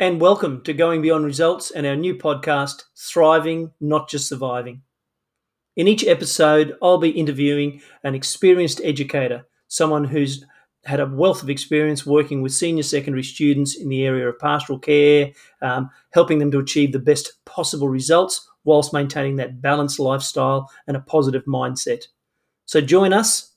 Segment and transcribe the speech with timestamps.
[0.00, 4.82] and welcome to Going Beyond Results and our new podcast, Thriving, Not Just Surviving.
[5.76, 10.44] In each episode, I'll be interviewing an experienced educator, someone who's
[10.84, 14.80] had a wealth of experience working with senior secondary students in the area of pastoral
[14.80, 15.30] care,
[15.62, 20.96] um, helping them to achieve the best possible results whilst maintaining that balanced lifestyle and
[20.96, 22.08] a positive mindset.
[22.66, 23.52] So join us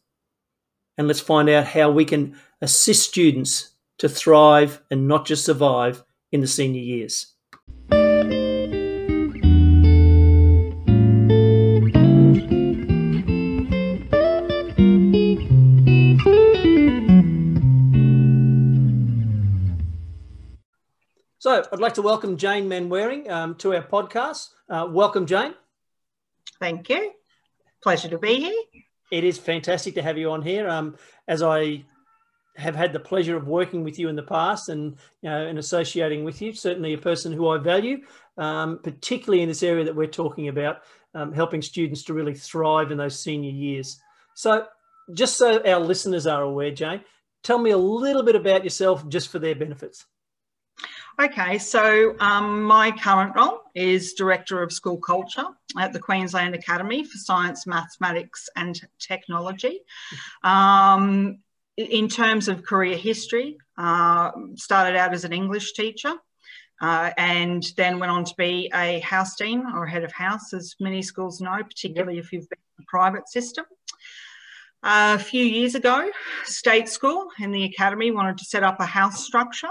[1.00, 6.04] and let's find out how we can assist students to thrive and not just survive
[6.32, 7.34] in the senior years.
[21.40, 24.50] So, I'd like to welcome Jane Manwaring um, to our podcast.
[24.70, 25.54] Uh, welcome, Jane.
[26.60, 27.14] Thank you.
[27.82, 28.84] Pleasure to be here.
[29.12, 30.68] It is fantastic to have you on here.
[30.68, 31.86] Um, as I
[32.58, 35.60] have had the pleasure of working with you in the past and you know and
[35.60, 38.00] associating with you, certainly a person who I value,
[38.38, 40.82] um, particularly in this area that we're talking about,
[41.14, 44.02] um, helping students to really thrive in those senior years.
[44.34, 44.66] So,
[45.14, 47.02] just so our listeners are aware, Jane,
[47.44, 50.06] tell me a little bit about yourself, just for their benefits.
[51.20, 55.46] Okay, so um, my current role is Director of School Culture
[55.80, 59.80] at the Queensland Academy for Science, Mathematics and Technology.
[60.44, 61.40] Um,
[61.78, 66.14] in terms of career history, uh, started out as an English teacher
[66.82, 70.76] uh, and then went on to be a house dean or head of house, as
[70.80, 73.66] many schools know, particularly if you've been in the private system.
[74.84, 76.10] Uh, a few years ago,
[76.44, 79.70] State School in the Academy wanted to set up a house structure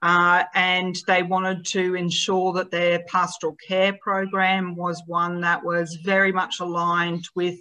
[0.00, 5.96] uh, and they wanted to ensure that their pastoral care program was one that was
[6.04, 7.58] very much aligned with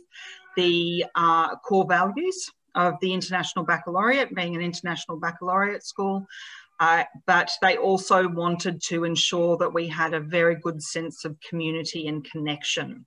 [0.55, 6.25] the uh, core values of the International Baccalaureate, being an international baccalaureate school.
[6.79, 11.35] Uh, but they also wanted to ensure that we had a very good sense of
[11.41, 13.03] community and connection.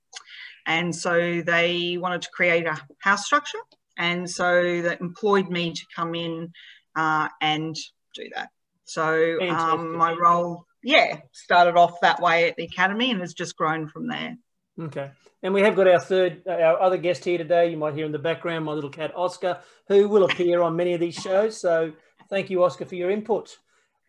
[0.67, 3.59] And so they wanted to create a house structure.
[3.97, 6.51] And so that employed me to come in
[6.95, 7.75] uh, and
[8.13, 8.49] do that.
[8.83, 13.55] So um, my role, yeah, started off that way at the academy and has just
[13.55, 14.35] grown from there.
[14.81, 15.11] Okay.
[15.43, 17.71] And we have got our third, our other guest here today.
[17.71, 20.93] You might hear in the background my little cat, Oscar, who will appear on many
[20.93, 21.59] of these shows.
[21.59, 21.93] So
[22.29, 23.57] thank you, Oscar, for your input.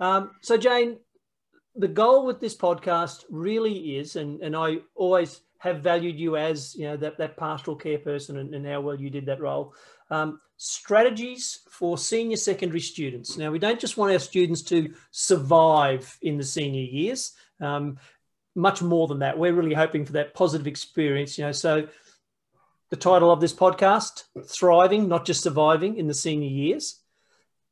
[0.00, 0.99] Um, so, Jane,
[1.75, 6.75] the goal with this podcast really is, and, and I always have valued you as
[6.75, 9.72] you know that, that pastoral care person and, and how well you did that role
[10.11, 13.38] um, strategies for senior secondary students.
[13.38, 17.32] Now, we don't just want our students to survive in the senior years.
[17.61, 17.99] Um,
[18.54, 19.38] much more than that.
[19.38, 21.38] We're really hoping for that positive experience.
[21.38, 21.88] You know, so
[22.90, 27.00] the title of this podcast: "Thriving, Not Just Surviving in the Senior Years."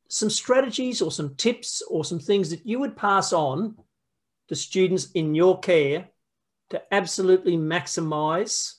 [0.08, 3.76] Some strategies, or some tips, or some things that you would pass on
[4.48, 6.08] to students in your care
[6.70, 8.74] to absolutely maximise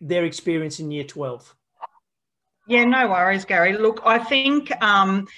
[0.00, 1.54] their experience in Year Twelve.
[2.66, 3.78] Yeah, no worries, Gary.
[3.78, 5.28] Look, I think um,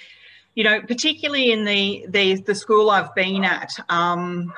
[0.55, 4.53] you know, particularly in the the the school I've been at, um,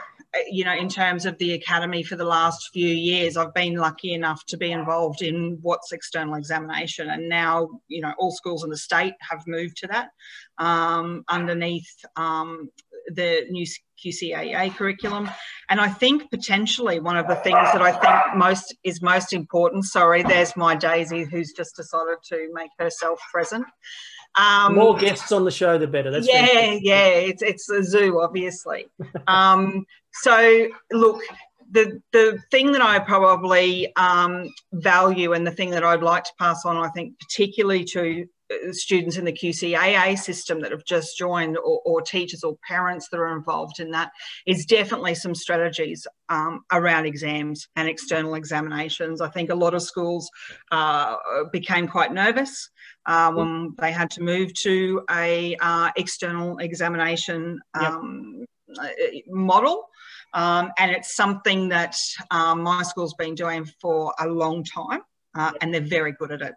[0.49, 4.13] you know, in terms of the academy for the last few years, I've been lucky
[4.13, 8.69] enough to be involved in what's external examination, and now you know all schools in
[8.69, 10.09] the state have moved to that
[10.57, 12.69] um, underneath um,
[13.07, 13.65] the new
[14.03, 15.29] QCAA curriculum.
[15.69, 19.85] And I think potentially one of the things that I think most is most important.
[19.85, 23.65] Sorry, there's my Daisy who's just decided to make herself present.
[24.35, 26.09] Um, More guests on the show, the better.
[26.09, 26.81] That's yeah, fantastic.
[26.83, 27.07] yeah.
[27.07, 28.87] It's it's a zoo, obviously.
[29.27, 31.21] um, so look,
[31.71, 36.31] the the thing that I probably um, value and the thing that I'd like to
[36.39, 38.25] pass on, I think, particularly to
[38.71, 43.17] students in the QCAA system that have just joined or, or, teachers or parents that
[43.17, 44.11] are involved in that
[44.45, 49.21] is definitely some strategies um, around exams and external examinations.
[49.21, 50.29] I think a lot of schools
[50.71, 51.15] uh,
[51.51, 52.69] became quite nervous
[53.05, 58.49] uh, when they had to move to a uh, external examination um, yep.
[59.27, 59.87] Model.
[60.33, 61.95] Um, and it's something that
[62.29, 65.01] um, my school's been doing for a long time,
[65.35, 66.53] uh, and they're very good at it.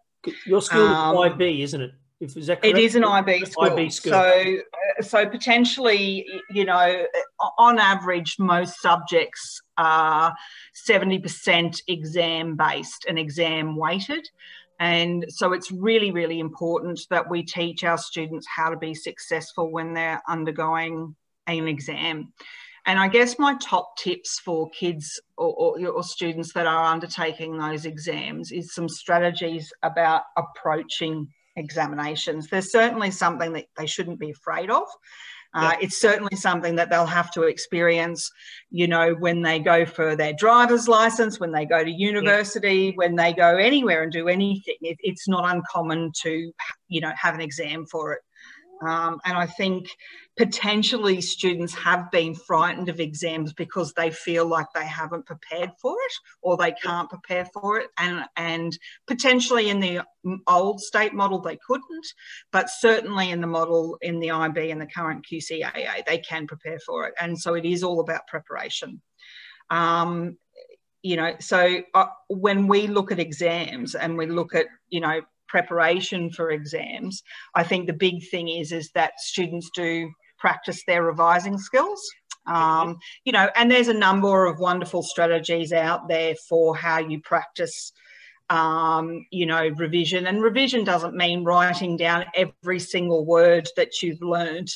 [0.46, 1.90] Your school um, is IB, isn't it?
[2.20, 2.78] If, is that correct?
[2.78, 3.64] It is an IB school.
[3.64, 4.12] IB school.
[4.12, 4.56] So,
[4.98, 7.04] uh, so potentially, you know,
[7.58, 10.34] on average, most subjects are
[10.88, 14.26] 70% exam based and exam weighted.
[14.80, 19.70] And so it's really, really important that we teach our students how to be successful
[19.70, 21.14] when they're undergoing
[21.46, 22.32] an exam.
[22.86, 27.56] And I guess my top tips for kids or, or, or, students that are undertaking
[27.56, 32.48] those exams is some strategies about approaching examinations.
[32.48, 34.84] There's certainly something that they shouldn't be afraid of.
[35.54, 38.28] Uh, It's certainly something that they'll have to experience,
[38.70, 43.14] you know, when they go for their driver's license, when they go to university, when
[43.14, 44.74] they go anywhere and do anything.
[44.80, 46.52] It, it's not uncommon to,
[46.88, 48.22] you know, have an exam for it.
[48.86, 49.88] Um, and I think
[50.36, 55.92] potentially students have been frightened of exams because they feel like they haven't prepared for
[55.92, 57.88] it or they can't prepare for it.
[57.98, 58.76] And, and
[59.06, 60.02] potentially in the
[60.46, 62.06] old state model, they couldn't,
[62.52, 66.80] but certainly in the model in the IB and the current QCAA, they can prepare
[66.80, 67.14] for it.
[67.20, 69.00] And so it is all about preparation.
[69.70, 70.36] Um,
[71.02, 75.20] you know, so uh, when we look at exams and we look at, you know,
[75.54, 77.22] preparation for exams,
[77.54, 82.02] I think the big thing is is that students do practice their revising skills.
[82.48, 87.20] Um, you know, and there's a number of wonderful strategies out there for how you
[87.20, 87.92] practice
[88.50, 90.26] um, you know, revision.
[90.26, 94.70] And revision doesn't mean writing down every single word that you've learned.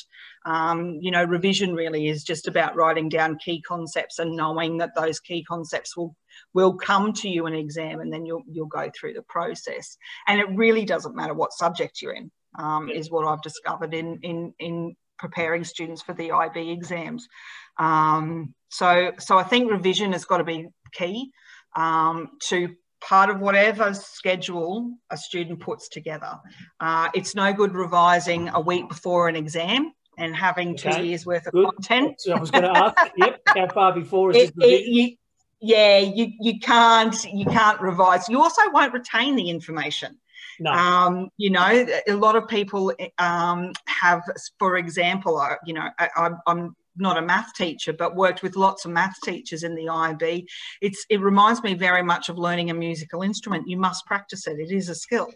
[0.45, 4.95] Um, you know, revision really is just about writing down key concepts and knowing that
[4.95, 6.15] those key concepts will
[6.53, 9.97] will come to you in exam and then you'll, you'll go through the process.
[10.27, 14.19] And it really doesn't matter what subject you're in, um, is what I've discovered in,
[14.23, 17.27] in, in preparing students for the IB exams.
[17.77, 21.31] Um, so, so I think revision has got to be key
[21.75, 26.37] um, to part of whatever schedule a student puts together.
[26.79, 30.91] Uh, it's no good revising a week before an exam and having okay.
[30.91, 31.65] two years worth of Good.
[31.75, 32.19] content.
[32.19, 35.15] So I was going to ask, yep, how far before is it, it you,
[35.61, 38.29] yeah, you you can't you can't revise.
[38.29, 40.17] You also won't retain the information.
[40.59, 40.71] No.
[40.71, 44.21] Um, you know, a lot of people um, have,
[44.57, 48.91] for example, you know, I, I'm not a math teacher, but worked with lots of
[48.91, 50.47] math teachers in the IB.
[50.81, 53.67] It's it reminds me very much of learning a musical instrument.
[53.67, 54.59] You must practice it.
[54.59, 55.29] It is a skill.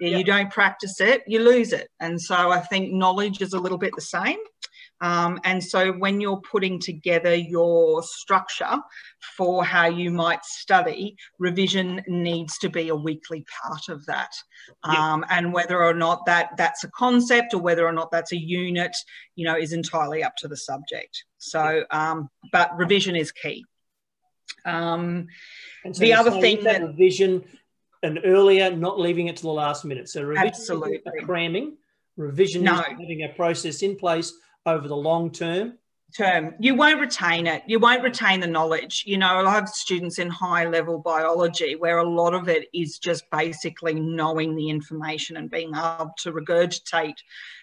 [0.00, 0.18] Yeah.
[0.18, 1.88] You don't practice it, you lose it.
[2.00, 4.38] And so I think knowledge is a little bit the same.
[5.02, 8.78] Um, and so when you're putting together your structure
[9.36, 14.30] for how you might study, revision needs to be a weekly part of that.
[14.84, 18.38] Um, and whether or not that that's a concept or whether or not that's a
[18.38, 18.96] unit,
[19.34, 21.24] you know, is entirely up to the subject.
[21.38, 23.64] So, um, but revision is key.
[24.64, 25.26] Um,
[25.90, 27.42] so the other thing that, that revision
[28.04, 30.08] and earlier, not leaving it to the last minute.
[30.08, 31.76] So revision absolutely cramming.
[32.16, 32.78] Revision no.
[32.78, 34.32] is having a process in place
[34.66, 35.78] over the long term?
[36.12, 36.54] term.
[36.58, 37.62] You won't retain it.
[37.66, 39.04] You won't retain the knowledge.
[39.06, 42.98] You know lot of students in high level biology where a lot of it is
[42.98, 47.16] just basically knowing the information and being able to regurgitate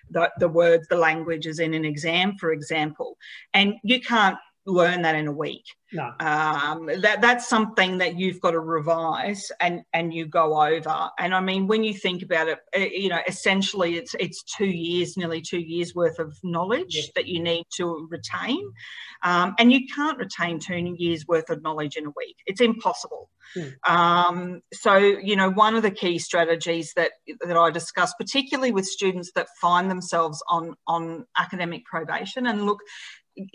[0.10, 3.18] the, the words the languages in an exam for example.
[3.54, 5.66] And you can't learn that in a week.
[5.92, 6.12] No.
[6.20, 11.10] Um, that that's something that you've got to revise and and you go over.
[11.18, 14.68] And I mean, when you think about it, eh, you know, essentially it's it's two
[14.68, 17.10] years, nearly two years worth of knowledge yes.
[17.16, 18.72] that you need to retain,
[19.24, 22.38] um, and you can't retain two years worth of knowledge in a week.
[22.46, 23.30] It's impossible.
[23.58, 23.90] Mm.
[23.90, 28.86] Um, so you know, one of the key strategies that that I discuss, particularly with
[28.86, 32.80] students that find themselves on on academic probation, and look,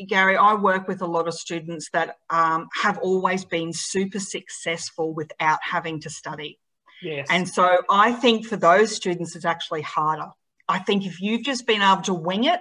[0.06, 5.12] Gary, I work with a lot of students that um, have always been super successful
[5.12, 6.59] without having to study.
[7.03, 7.26] Yes.
[7.31, 10.31] And so I think for those students, it's actually harder.
[10.69, 12.61] I think if you've just been able to wing it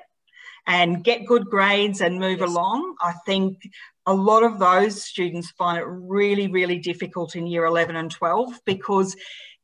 [0.68, 2.50] and get good grades and move yes.
[2.50, 3.60] along, I think
[4.06, 8.60] a lot of those students find it really, really difficult in year 11 and 12
[8.66, 9.16] because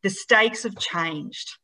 [0.01, 1.57] the stakes have changed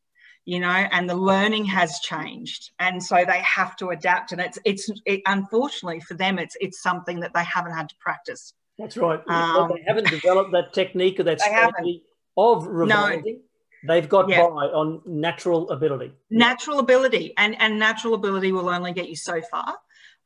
[0.46, 2.72] you know and the learning has changed.
[2.80, 6.82] And so they have to adapt and it's it's it, unfortunately for them it's it's
[6.82, 8.54] something that they haven't had to practice.
[8.78, 9.22] That's right.
[9.28, 12.04] Um, they haven't developed that technique or that strategy
[12.38, 13.42] of revising.
[13.84, 13.94] No.
[13.94, 14.42] they've got yeah.
[14.42, 16.12] by on natural ability.
[16.30, 19.76] Natural ability and and natural ability will only get you so far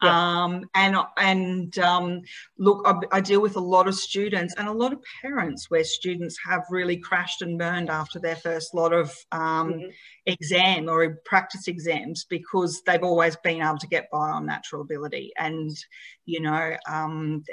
[0.01, 0.43] yeah.
[0.43, 2.21] Um, and and um,
[2.57, 5.83] look, I, I, deal with a lot of students and a lot of parents where
[5.83, 9.89] students have really crashed and burned after their first lot of um, mm-hmm.
[10.29, 15.31] Exam or practice exams because they've always been able to get by on natural ability.
[15.37, 15.71] And
[16.25, 17.43] you know, um,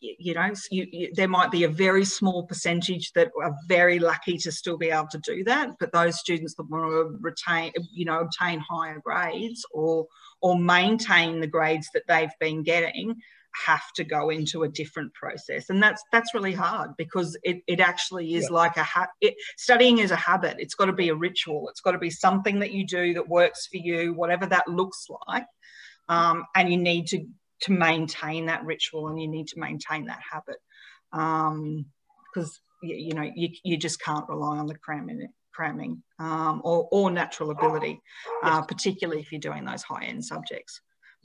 [0.00, 4.36] you know, you, you, there might be a very small percentage that are very lucky
[4.38, 8.04] to still be able to do that, but those students that want to retain, you
[8.04, 10.06] know, obtain higher grades or
[10.40, 13.16] or maintain the grades that they've been getting
[13.66, 15.70] have to go into a different process.
[15.70, 18.56] And that's that's really hard because it, it actually is yeah.
[18.56, 20.56] like a ha- it, studying is a habit.
[20.58, 21.68] It's got to be a ritual.
[21.68, 25.06] It's got to be something that you do that works for you whatever that looks
[25.28, 25.46] like.
[26.08, 27.26] Um, and you need to
[27.62, 30.58] to maintain that ritual and you need to maintain that habit.
[31.10, 31.86] Because um,
[32.82, 37.10] you, you, know you, you just can't rely on the cramming cramming um, or, or
[37.10, 38.00] natural ability
[38.44, 40.82] uh, particularly if you're doing those high end subjects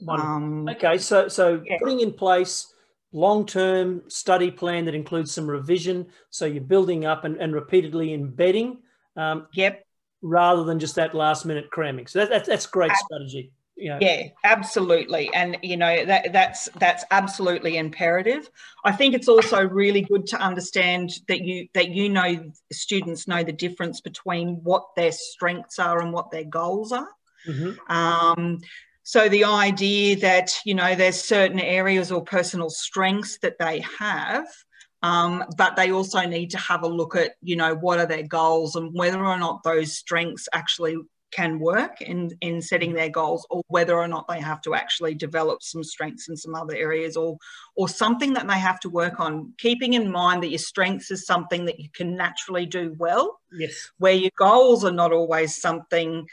[0.08, 1.78] Um, okay, so so yeah.
[1.78, 2.72] putting in place
[3.12, 8.78] long-term study plan that includes some revision, so you're building up and, and repeatedly embedding.
[9.16, 9.86] Um, yep.
[10.22, 13.52] Rather than just that last-minute cramming, so that, that that's great strategy.
[13.76, 13.98] Yeah.
[14.00, 18.48] yeah absolutely and you know that that's that's absolutely imperative
[18.84, 23.42] i think it's also really good to understand that you that you know students know
[23.42, 27.08] the difference between what their strengths are and what their goals are
[27.48, 27.92] mm-hmm.
[27.92, 28.60] um,
[29.04, 34.46] so the idea that you know there's certain areas or personal strengths that they have
[35.02, 38.26] um, but they also need to have a look at you know what are their
[38.26, 40.96] goals and whether or not those strengths actually
[41.34, 45.14] can work in in setting their goals or whether or not they have to actually
[45.14, 47.36] develop some strengths in some other areas or
[47.74, 49.52] or something that they have to work on.
[49.58, 53.90] Keeping in mind that your strengths is something that you can naturally do well yes.
[53.98, 56.26] where your goals are not always something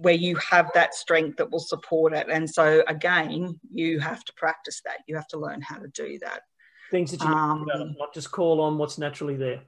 [0.00, 2.28] where you have that strength that will support it.
[2.30, 4.98] And so again you have to practice that.
[5.06, 6.42] You have to learn how to do that.
[6.90, 7.66] Things that you um,
[7.98, 9.62] not just call on what's naturally there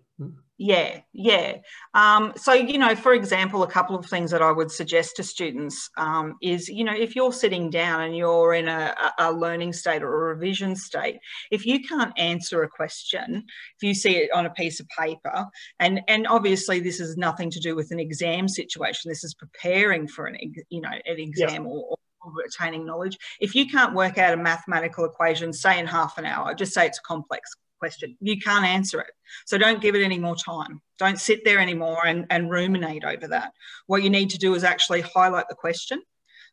[0.63, 1.57] yeah, yeah.
[1.93, 5.25] Um, so, you know, for example, a couple of things that I would suggest to
[5.25, 9.73] students um, is, you know, if you're sitting down and you're in a, a, learning
[9.73, 11.19] state or a revision state,
[11.51, 13.45] if you can't answer a question,
[13.77, 15.47] if you see it on a piece of paper,
[15.81, 20.07] and, and obviously this is nothing to do with an exam situation, this is preparing
[20.07, 20.37] for an,
[20.69, 21.71] you know, an exam yeah.
[21.71, 23.19] or, or retaining knowledge.
[23.41, 26.87] If you can't work out a mathematical equation, say in half an hour, just say
[26.87, 27.51] it's a complex
[27.83, 28.17] question.
[28.21, 29.11] You can't answer it.
[29.45, 30.81] So don't give it any more time.
[31.01, 33.51] Don't sit there anymore and, and ruminate over that.
[33.89, 36.01] What you need to do is actually highlight the question,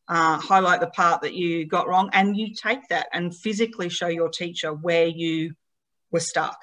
[0.07, 4.07] uh, highlight the part that you got wrong, and you take that and physically show
[4.07, 5.53] your teacher where you
[6.09, 6.57] were stuck.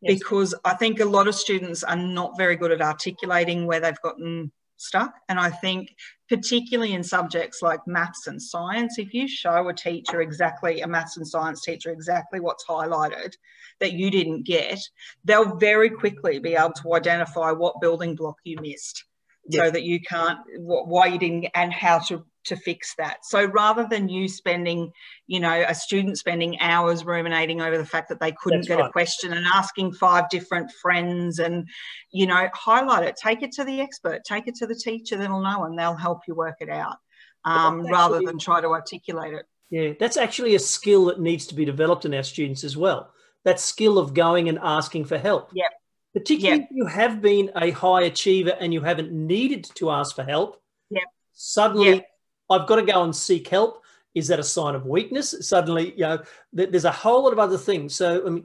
[0.00, 0.20] Yes.
[0.20, 4.06] Because I think a lot of students are not very good at articulating where they've
[4.08, 4.52] gotten
[4.82, 5.14] stuck.
[5.28, 5.94] And I think,
[6.28, 11.16] particularly in subjects like maths and science, if you show a teacher exactly, a maths
[11.16, 13.32] and science teacher, exactly what's highlighted
[13.80, 14.78] that you didn't get,
[15.24, 19.04] they'll very quickly be able to identify what building block you missed.
[19.50, 23.24] So that you can't, why you didn't, and how to to fix that.
[23.24, 24.92] So rather than you spending,
[25.26, 28.78] you know, a student spending hours ruminating over the fact that they couldn't That's get
[28.78, 28.88] right.
[28.88, 31.68] a question and asking five different friends and,
[32.10, 35.42] you know, highlight it, take it to the expert, take it to the teacher that'll
[35.42, 36.96] know and they'll help you work it out
[37.44, 39.46] um, actually, rather than try to articulate it.
[39.70, 43.12] Yeah, that's actually a skill that needs to be developed in our students as well.
[43.44, 45.50] That skill of going and asking for help.
[45.54, 45.68] Yeah.
[46.12, 46.68] Particularly yep.
[46.70, 50.60] if you have been a high achiever and you haven't needed to ask for help.
[50.90, 51.04] Yep.
[51.32, 52.06] Suddenly yep
[52.52, 53.82] I've got to go and seek help.
[54.14, 55.34] Is that a sign of weakness?
[55.40, 57.94] Suddenly, you know, there's a whole lot of other things.
[57.94, 58.44] So, I mean,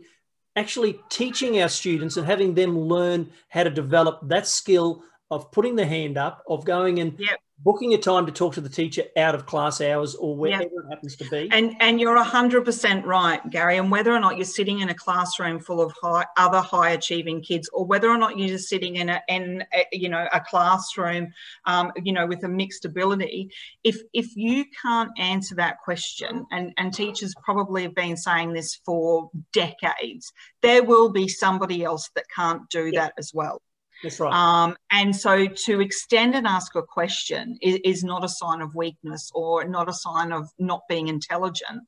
[0.56, 5.76] actually teaching our students and having them learn how to develop that skill of putting
[5.76, 9.04] the hand up, of going and yep booking a time to talk to the teacher
[9.18, 11.50] out of class hours or wherever it happens to be.
[11.52, 13.78] And and you're 100% right, Gary.
[13.78, 17.42] And whether or not you're sitting in a classroom full of high, other high achieving
[17.42, 20.40] kids, or whether or not you're just sitting in a in a, you know a
[20.40, 21.34] classroom,
[21.66, 23.50] um, you know, with a mixed ability,
[23.84, 28.80] if if you can't answer that question, and and teachers probably have been saying this
[28.86, 30.32] for decades,
[30.62, 33.62] there will be somebody else that can't do that as well.
[34.04, 34.34] That's right.
[34.34, 38.76] Um, and so to extend and ask a question is, is, not a sign of
[38.76, 41.82] weakness or not a sign of not being intelligent.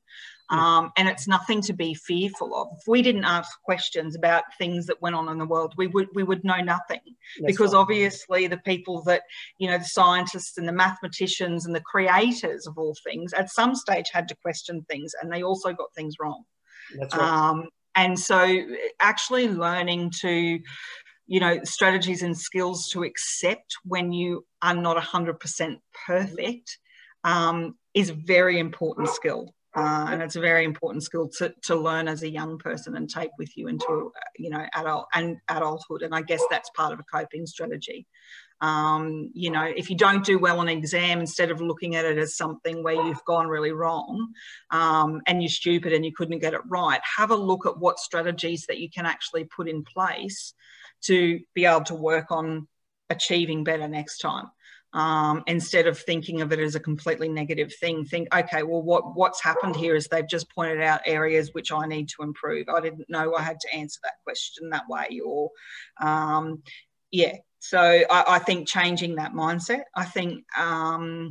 [0.50, 2.68] Um, and it's nothing to be fearful of.
[2.72, 6.08] If we didn't ask questions about things that went on in the world, we would
[6.12, 6.98] we would know nothing.
[7.38, 7.78] That's because right.
[7.78, 9.22] obviously the people that
[9.58, 13.76] you know, the scientists and the mathematicians and the creators of all things, at some
[13.76, 16.42] stage had to question things, and they also got things wrong.
[16.98, 17.28] That's right.
[17.28, 18.64] Um, and so,
[19.00, 20.58] actually learning to
[21.30, 26.78] you know strategies and skills to accept when you are not 100% perfect
[27.22, 29.54] um, is a very important skill.
[29.76, 33.08] Uh, and it's a very important skill to, to learn as a young person and
[33.08, 36.02] take with you into you know adult and adulthood.
[36.02, 38.08] And i guess that's part of a coping strategy.
[38.60, 42.04] Um, you know if you don't do well on an exam instead of looking at
[42.04, 44.32] it as something where you've gone really wrong
[44.72, 47.98] um, and you're stupid and you couldn't get it right have a look at what
[47.98, 50.52] strategies that you can actually put in place
[51.02, 52.68] to be able to work on
[53.08, 54.46] achieving better next time.
[54.92, 59.14] Um, instead of thinking of it as a completely negative thing, think, okay, well, what
[59.14, 62.68] what's happened here is they've just pointed out areas which I need to improve.
[62.68, 65.50] I didn't know I had to answer that question that way, or
[66.00, 66.62] um,
[67.12, 67.36] yeah.
[67.60, 69.82] So I, I, think changing that mindset.
[69.94, 71.30] I think um,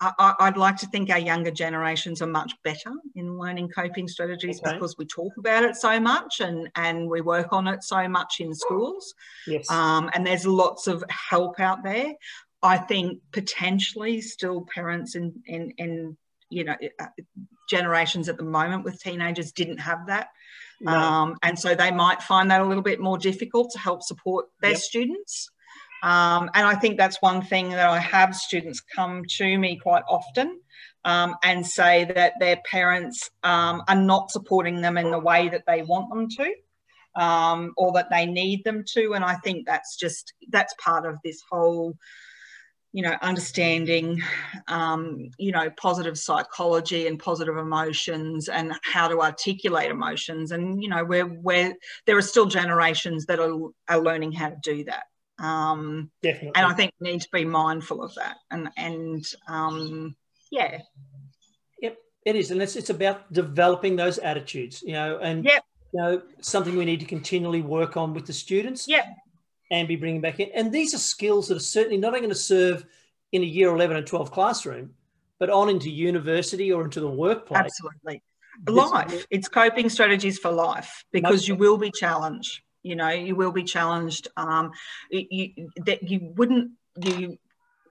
[0.00, 4.58] I, would like to think our younger generations are much better in learning coping strategies
[4.60, 4.72] okay.
[4.72, 8.36] because we talk about it so much and, and we work on it so much
[8.40, 9.14] in schools.
[9.46, 9.70] Yes.
[9.70, 12.14] Um, and there's lots of help out there.
[12.62, 16.16] I think potentially still parents and, and, and
[16.48, 17.06] you know, uh,
[17.68, 20.28] generations at the moment with teenagers didn't have that.
[20.80, 20.92] No.
[20.92, 24.46] Um, and so they might find that a little bit more difficult to help support
[24.62, 24.80] their yep.
[24.80, 25.50] students.
[26.02, 30.02] Um, and I think that's one thing that I have students come to me quite
[30.08, 30.60] often
[31.04, 35.64] um, and say that their parents um, are not supporting them in the way that
[35.66, 39.14] they want them to um, or that they need them to.
[39.14, 41.96] And I think that's just, that's part of this whole
[42.92, 44.20] you know, understanding,
[44.66, 50.50] um, you know, positive psychology and positive emotions and how to articulate emotions.
[50.50, 51.74] And, you know, where where
[52.06, 55.04] there are still generations that are, are learning how to do that.
[55.40, 56.52] Um, Definitely.
[56.54, 58.36] And I think we need to be mindful of that.
[58.50, 60.14] And, and um,
[60.50, 60.82] yeah.
[61.80, 62.50] Yep, it is.
[62.50, 65.64] And it's, it's about developing those attitudes, you know, and, yep.
[65.92, 68.86] you know, something we need to continually work on with the students.
[68.86, 69.06] Yep
[69.70, 70.50] and be bringing back in.
[70.54, 72.84] And these are skills that are certainly not only going to serve
[73.32, 74.90] in a year 11 and 12 classroom,
[75.38, 77.60] but on into university or into the workplace.
[77.60, 78.22] Absolutely.
[78.66, 79.26] Life.
[79.30, 82.60] It's coping strategies for life because you will be challenged.
[82.82, 84.28] You know, you will be challenged.
[84.36, 84.72] Um,
[85.10, 86.72] you, that you wouldn't,
[87.02, 87.38] you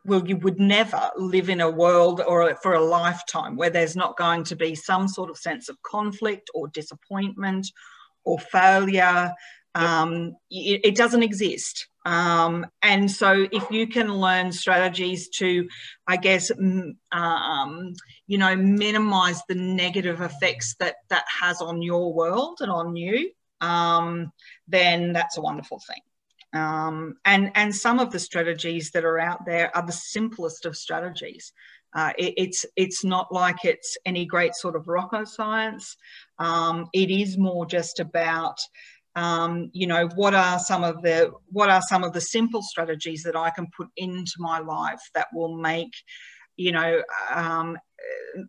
[0.05, 4.17] well, you would never live in a world or for a lifetime where there's not
[4.17, 7.67] going to be some sort of sense of conflict or disappointment
[8.23, 9.33] or failure
[9.75, 11.87] um, it, it, doesn't exist.
[12.05, 15.67] Um, and so, if you can learn strategies to,
[16.07, 16.51] I guess,
[17.11, 17.93] um,
[18.27, 23.31] you know, minimize the negative effects that that has on your world and on you,
[23.61, 24.31] um,
[24.69, 26.01] then that's a wonderful thing.
[26.61, 30.75] Um, and and some of the strategies that are out there are the simplest of
[30.75, 31.51] strategies.
[31.93, 35.95] Uh, it, it's it's not like it's any great sort of rocket science.
[36.39, 38.59] Um, it is more just about
[39.15, 43.23] um, you know what are some of the what are some of the simple strategies
[43.23, 45.93] that i can put into my life that will make
[46.55, 47.01] you know
[47.33, 47.77] um,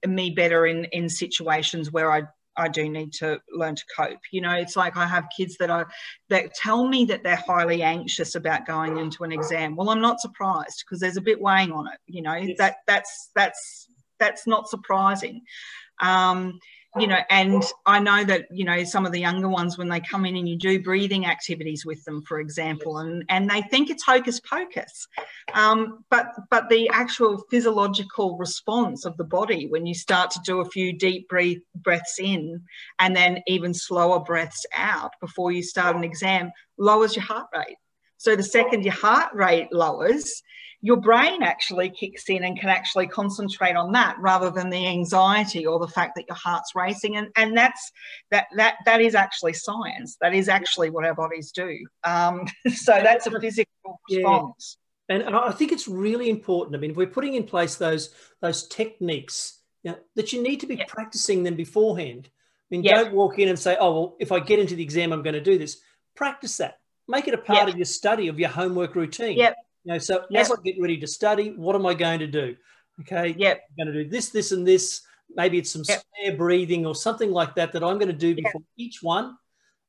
[0.06, 2.22] me better in in situations where i
[2.61, 4.20] I do need to learn to cope.
[4.31, 5.88] You know, it's like I have kids that are
[6.29, 9.77] that tell me that they're highly anxious about going into an exam.
[9.77, 11.99] Well, I'm not surprised because there's a bit weighing on it.
[12.07, 12.59] You know, yes.
[12.59, 15.42] that that's that's that's not surprising.
[16.01, 16.59] Um,
[16.98, 20.00] you know, and I know that, you know, some of the younger ones, when they
[20.00, 23.90] come in and you do breathing activities with them, for example, and, and they think
[23.90, 25.07] it's hocus pocus.
[25.55, 30.61] Um, but, but the actual physiological response of the body when you start to do
[30.61, 32.61] a few deep breath, breaths in
[32.98, 37.76] and then even slower breaths out before you start an exam lowers your heart rate.
[38.16, 40.42] So the second your heart rate lowers,
[40.83, 45.66] your brain actually kicks in and can actually concentrate on that rather than the anxiety
[45.66, 47.16] or the fact that your heart's racing.
[47.16, 47.93] And and that's
[48.31, 50.16] that that that is actually science.
[50.21, 51.79] That is actually what our bodies do.
[52.05, 54.79] Um, so that's a physical response.
[55.09, 55.16] Yeah.
[55.16, 56.77] and, and i think it's really important.
[56.77, 60.61] I mean if we're putting in place those those techniques you know, that you need
[60.61, 60.85] to be yeah.
[60.88, 62.29] practicing them beforehand.
[62.29, 63.03] I mean yeah.
[63.03, 65.35] don't walk in and say oh well if i get into the exam i'm going
[65.35, 65.79] to do this.
[66.16, 66.79] Practice that.
[67.07, 69.37] Make it a part of your study of your homework routine.
[69.37, 70.43] Yep you know, so yep.
[70.43, 72.57] as I get ready to study, what am I going to do?
[73.01, 73.35] Okay.
[73.38, 73.61] Yep.
[73.71, 75.03] I'm going to do this, this, and this.
[75.35, 76.01] Maybe it's some yep.
[76.01, 78.62] square breathing or something like that that I'm going to do before yep.
[78.77, 79.37] each one.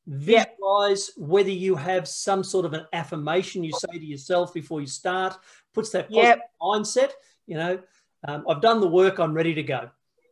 [0.07, 4.87] Visualize whether you have some sort of an affirmation you say to yourself before you
[4.87, 5.37] start,
[5.73, 7.11] puts that positive mindset.
[7.47, 7.79] You know,
[8.27, 9.89] um, I've done the work, I'm ready to go.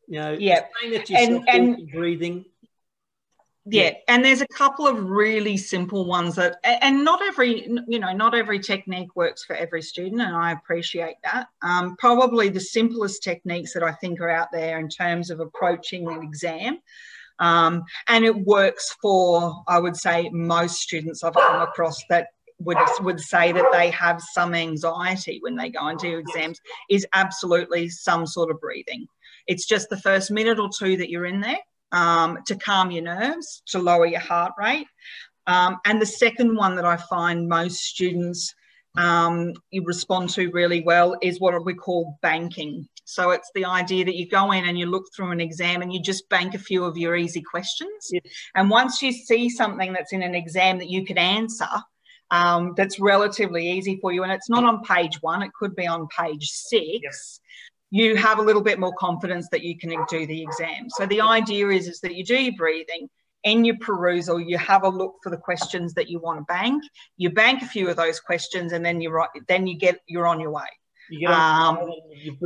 [0.07, 0.61] You know, yeah,
[1.15, 2.45] and, and breathing
[3.71, 3.93] yeah.
[4.07, 8.35] And there's a couple of really simple ones that and not every you know not
[8.35, 11.47] every technique works for every student and i appreciate that.
[11.61, 16.07] Um, probably the simplest techniques that i think are out there in terms of approaching
[16.07, 16.79] an exam
[17.39, 22.27] um, and it works for i would say most students i've come across that
[22.59, 27.87] would would say that they have some anxiety when they go into exams is absolutely
[27.89, 29.07] some sort of breathing.
[29.47, 31.59] It's just the first minute or two that you're in there
[31.91, 34.87] um, to calm your nerves, to lower your heart rate.
[35.47, 38.53] Um, and the second one that I find most students
[38.97, 42.87] um, you respond to really well is what we call banking.
[43.05, 45.91] So it's the idea that you go in and you look through an exam and
[45.91, 48.09] you just bank a few of your easy questions.
[48.11, 48.23] Yes.
[48.55, 51.69] And once you see something that's in an exam that you could answer,
[52.31, 55.87] um, that's relatively easy for you, and it's not on page one, it could be
[55.87, 56.99] on page six.
[57.01, 57.39] Yes
[57.91, 60.89] you have a little bit more confidence that you can do the exam.
[60.89, 63.09] So the idea is, is that you do your breathing,
[63.45, 66.83] and your perusal, you have a look for the questions that you want to bank.
[67.17, 69.29] You bank a few of those questions, and then you write.
[69.47, 70.67] Then you get you're on your way.
[71.09, 71.91] You get on, um,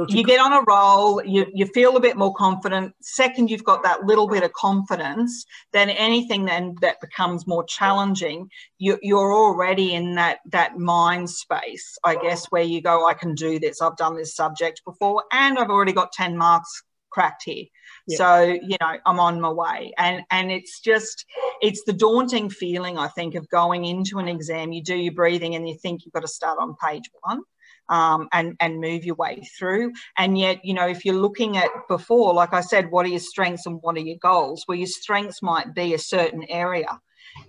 [0.09, 2.93] you get on a roll, you, you feel a bit more confident.
[3.01, 8.49] Second, you've got that little bit of confidence, then anything then that becomes more challenging,
[8.77, 13.35] you, you're already in that, that mind space, I guess, where you go, I can
[13.35, 13.81] do this.
[13.81, 17.65] I've done this subject before, and I've already got 10 marks cracked here.
[18.09, 19.93] So, you know, I'm on my way.
[19.97, 21.25] And and it's just
[21.61, 24.73] it's the daunting feeling, I think, of going into an exam.
[24.73, 27.43] You do your breathing and you think you've got to start on page one.
[27.89, 29.91] Um, and and move your way through.
[30.17, 33.19] And yet, you know, if you're looking at before, like I said, what are your
[33.19, 34.63] strengths and what are your goals?
[34.67, 36.99] Well, your strengths might be a certain area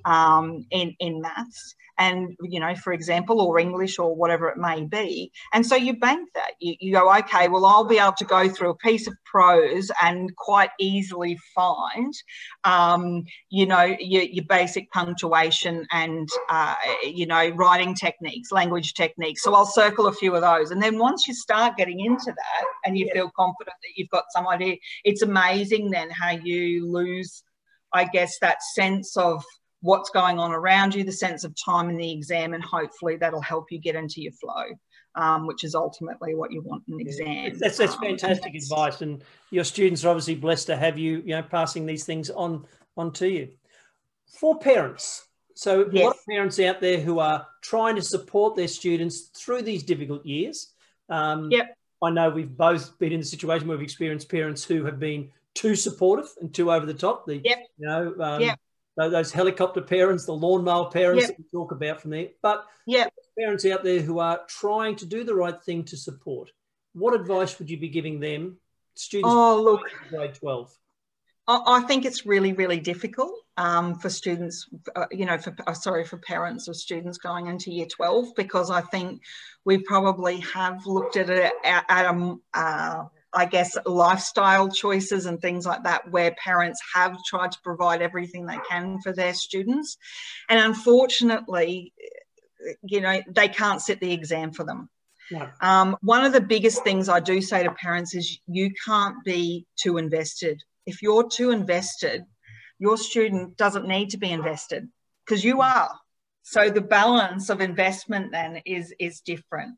[0.05, 4.85] um, in in maths, and you know for example or english or whatever it may
[4.85, 5.31] be.
[5.53, 6.53] And so you bank that.
[6.61, 9.91] You, you go okay well i'll be able to go through a piece of prose
[10.03, 12.13] and quite easily find
[12.65, 19.43] um, you know your, your, basic punctuation and uh, you know writing techniques language techniques.
[19.43, 20.71] So i'll circle a few of those.
[20.71, 23.15] And then once you start getting into that and you yeah.
[23.15, 27.43] feel confident that you've got some idea it's amazing then how you lose
[27.93, 29.45] i guess that sense of
[29.85, 33.43] what's going on around you, the sense of time in the exam, and hopefully that'll
[33.43, 34.65] help you get into your flow.
[35.17, 37.57] Um, which is ultimately what you want in an exam.
[37.61, 41.23] That's, that's um, fantastic um, advice, and your students are obviously blessed to have you,
[41.25, 42.67] you know, passing these things on
[42.97, 43.51] on to you.
[44.41, 46.03] For parents, so yes.
[46.03, 49.85] a lot of parents out there who are trying to support their students through these
[49.85, 50.73] difficult years.
[51.09, 51.77] Um, yep.
[52.03, 55.31] I know we've both been in the situation where we've experienced parents who have been
[55.55, 57.25] too supportive and too over the top.
[57.25, 57.59] The, yep.
[57.79, 58.59] you know, um, yep
[58.97, 61.31] those helicopter parents, the lawnmower parents yep.
[61.31, 62.29] that we talk about from there.
[62.43, 63.13] But yep.
[63.39, 66.51] parents out there who are trying to do the right thing to support,
[66.93, 68.59] what advice would you be giving them,
[68.95, 70.77] students oh, look, grade 12?
[71.47, 76.05] I think it's really, really difficult um, for students, uh, you know, for uh, sorry,
[76.05, 79.21] for parents of students going into year 12, because I think
[79.65, 85.41] we probably have looked at it at, at a, uh, I guess, lifestyle choices and
[85.41, 89.97] things like that, where parents have tried to provide everything they can for their students.
[90.49, 91.93] And unfortunately,
[92.83, 94.89] you know, they can't sit the exam for them.
[95.61, 99.67] Um, one of the biggest things I do say to parents is you can't be
[99.77, 100.63] too invested.
[100.87, 102.25] If you're too invested,
[102.79, 104.89] your student doesn't need to be invested
[105.25, 105.91] because you are.
[106.43, 109.77] So the balance of investment then is is different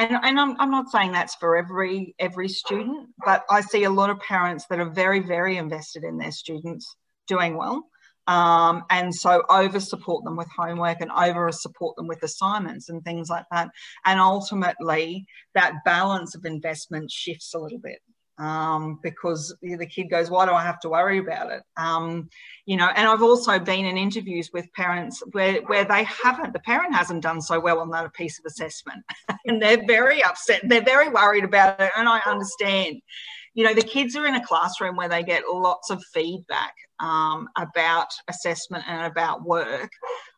[0.00, 3.90] and, and I'm, I'm not saying that's for every every student but i see a
[3.90, 7.86] lot of parents that are very very invested in their students doing well
[8.26, 13.02] um, and so over support them with homework and over support them with assignments and
[13.02, 13.70] things like that.
[14.04, 17.98] And ultimately that balance of investment shifts a little bit
[18.40, 21.62] um, because the kid goes, why do I have to worry about it?
[21.76, 22.30] Um,
[22.64, 26.60] you know, and I've also been in interviews with parents where, where they haven't, the
[26.60, 29.04] parent hasn't done so well on that piece of assessment
[29.46, 30.62] and they're very upset.
[30.64, 31.92] They're very worried about it.
[31.96, 33.02] And I understand,
[33.52, 37.46] you know, the kids are in a classroom where they get lots of feedback um,
[37.58, 39.90] about assessment and about work.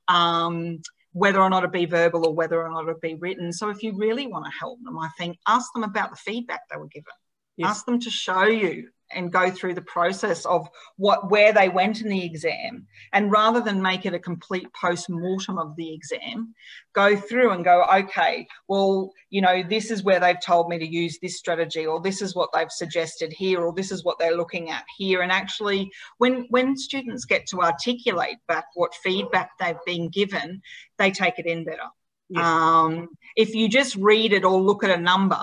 [0.08, 0.80] Um,
[1.14, 3.52] whether or not it be verbal or whether or not it be written.
[3.52, 6.62] So if you really want to help them, I think ask them about the feedback
[6.70, 7.12] they were given
[7.56, 7.70] yes.
[7.70, 12.00] ask them to show you and go through the process of what where they went
[12.00, 16.54] in the exam and rather than make it a complete post-mortem of the exam
[16.92, 20.86] go through and go okay well you know this is where they've told me to
[20.86, 24.36] use this strategy or this is what they've suggested here or this is what they're
[24.36, 29.84] looking at here and actually when when students get to articulate back what feedback they've
[29.86, 30.60] been given
[30.98, 31.88] they take it in better
[32.28, 32.44] yes.
[32.44, 35.42] um, if you just read it or look at a number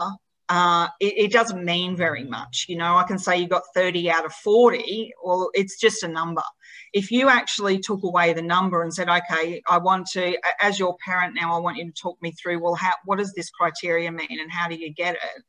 [0.50, 2.66] uh, it, it, doesn't mean very much.
[2.68, 6.08] You know, I can say you got 30 out of 40, well, it's just a
[6.08, 6.42] number.
[6.92, 10.98] If you actually took away the number and said, okay, I want to, as your
[11.06, 14.12] parent now, I want you to talk me through, well, how, what does this criteria
[14.12, 15.44] mean and how do you get it?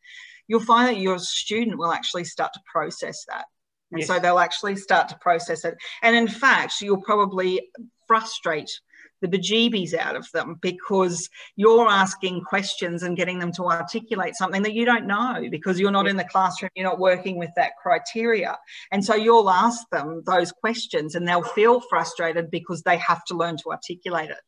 [0.49, 3.47] You'll find that your student will actually start to process that.
[3.93, 4.09] And yes.
[4.09, 5.77] so they'll actually start to process it.
[6.03, 7.71] And in fact, you'll probably
[8.07, 8.71] frustrate
[9.21, 14.63] the bejeebies out of them because you're asking questions and getting them to articulate something
[14.63, 17.73] that you don't know because you're not in the classroom, you're not working with that
[17.83, 18.59] criteria.
[18.93, 23.35] And so you'll ask them those questions and they'll feel frustrated because they have to
[23.37, 24.41] learn to articulate it.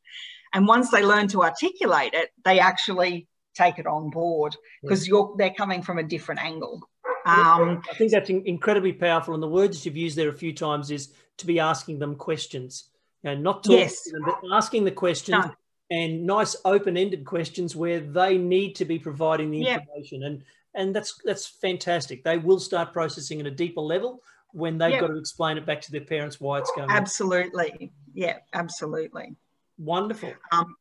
[0.55, 5.35] And once they learn to articulate it, they actually take it on board because you're
[5.37, 6.89] they're coming from a different angle.
[7.25, 9.35] Um, I think that's incredibly powerful.
[9.35, 12.89] And the words you've used there a few times is to be asking them questions
[13.25, 14.05] and not talking yes.
[14.11, 15.55] them, but asking the questions no.
[15.91, 20.25] and nice open-ended questions where they need to be providing the information.
[20.25, 20.43] And
[20.75, 22.25] and that's that's fantastic.
[22.25, 25.01] They will start processing at a deeper level when they've yep.
[25.01, 26.91] got to explain it back to their parents why it's going.
[26.91, 27.91] Absolutely, on.
[28.15, 29.37] yeah, absolutely.
[29.79, 30.33] Wonderful.
[30.51, 30.77] Um,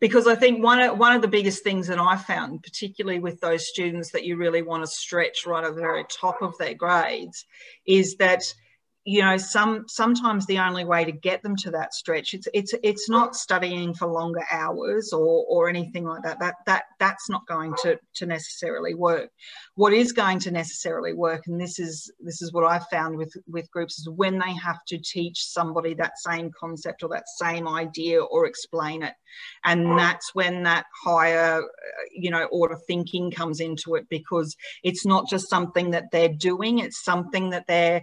[0.00, 3.40] because I think one of, one of the biggest things that I found, particularly with
[3.40, 6.74] those students that you really want to stretch right at the very top of their
[6.74, 7.44] grades,
[7.86, 8.42] is that
[9.04, 12.72] you know some sometimes the only way to get them to that stretch it's it's
[12.82, 16.40] it's not studying for longer hours or or anything like that.
[16.40, 19.30] That that that's not going to to necessarily work.
[19.74, 23.32] What is going to necessarily work and this is this is what i've found with
[23.46, 27.68] with groups is when they have to teach somebody that same concept or that same
[27.68, 29.14] idea or explain it.
[29.64, 35.04] And that's when that higher uh, you know order thinking comes into it because it's
[35.04, 38.02] not just something that they're doing it's something that they're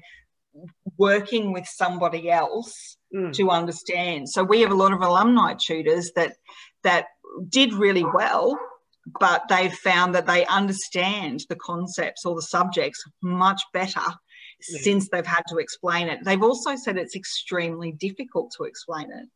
[0.98, 3.34] working with somebody else mm.
[3.34, 4.30] to understand.
[4.30, 6.36] So we have a lot of alumni tutors that
[6.84, 7.06] that
[7.50, 8.60] did really well,
[9.20, 14.02] but they've found that they understand the concepts or the subjects much better
[14.70, 14.80] yeah.
[14.82, 16.20] since they've had to explain it.
[16.24, 19.28] They've also said it's extremely difficult to explain it.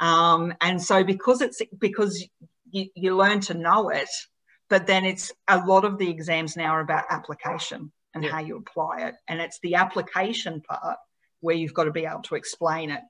[0.00, 2.26] Um, and so because it's because
[2.70, 4.08] you, you learn to know it,
[4.68, 8.30] but then it's a lot of the exams now are about application and yeah.
[8.30, 9.14] how you apply it.
[9.28, 10.98] And it's the application part
[11.40, 13.00] where you've got to be able to explain it.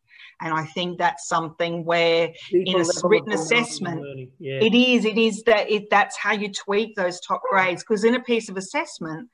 [0.41, 4.61] And I think that's something where People in a written assessment, yeah.
[4.61, 7.83] it is, it is that it, that's how you tweak those top grades.
[7.83, 9.29] Because in a piece of assessment,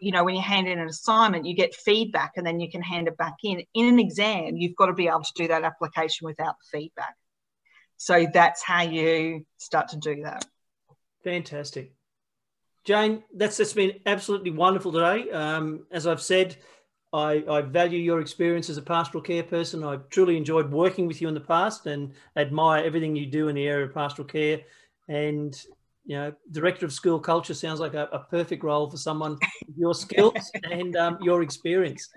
[0.00, 2.82] you know, when you hand in an assignment, you get feedback and then you can
[2.82, 3.62] hand it back in.
[3.74, 7.14] In an exam, you've got to be able to do that application without the feedback.
[7.96, 10.44] So that's how you start to do that.
[11.24, 11.92] Fantastic.
[12.86, 15.28] Jane, that's that's been absolutely wonderful today.
[15.32, 16.56] Um, as I've said,
[17.12, 19.82] I, I, value your experience as a pastoral care person.
[19.82, 23.56] I've truly enjoyed working with you in the past and admire everything you do in
[23.56, 24.60] the area of pastoral care.
[25.08, 25.60] And
[26.04, 29.76] you know, director of school culture sounds like a, a perfect role for someone with
[29.76, 32.08] your skills and um, your experience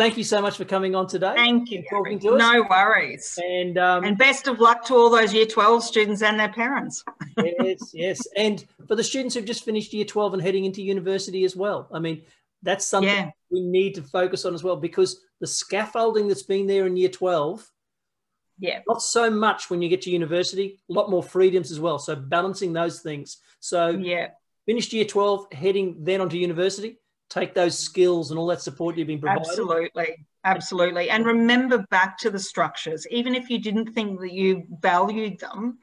[0.00, 1.34] thank you so much for coming on today.
[1.34, 1.84] Thank you.
[1.88, 2.38] Talking to us.
[2.38, 3.38] No worries.
[3.42, 7.04] And um, and best of luck to all those Year 12 students and their parents.
[7.36, 8.20] yes, yes.
[8.36, 11.88] And for the students who've just finished Year 12 and heading into university as well.
[11.92, 12.22] I mean,
[12.62, 13.30] that's something yeah.
[13.50, 17.10] we need to focus on as well because the scaffolding that's been there in Year
[17.10, 17.70] 12.
[18.58, 18.80] Yeah.
[18.86, 21.98] Not so much when you get to university, a lot more freedoms as well.
[21.98, 23.38] So balancing those things.
[23.60, 24.28] So yeah.
[24.66, 26.98] Finished year 12, heading then onto university
[27.30, 29.44] take those skills and all that support you've been providing.
[29.48, 30.26] Absolutely.
[30.44, 31.10] Absolutely.
[31.10, 35.78] And remember back to the structures, even if you didn't think that you valued them,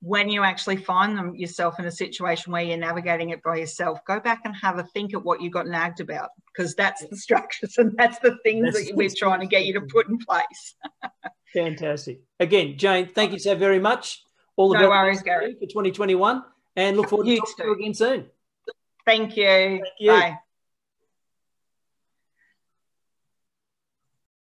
[0.00, 3.98] when you actually find them yourself in a situation where you're navigating it by yourself,
[4.04, 7.16] go back and have a think at what you got nagged about, because that's the
[7.16, 10.18] structures and that's the things that's that we're trying to get you to put in
[10.18, 10.76] place.
[11.54, 12.20] Fantastic.
[12.38, 14.22] Again, Jane, thank you so very much.
[14.56, 15.54] All the no worries, Gary.
[15.54, 16.44] For 2021
[16.76, 18.26] and look forward to you to you again soon.
[19.04, 19.46] Thank you.
[19.46, 20.10] Thank you.
[20.10, 20.38] Bye.